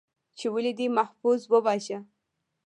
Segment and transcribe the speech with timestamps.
[0.37, 1.99] ،چې ولې دې محفوظ وواژه؟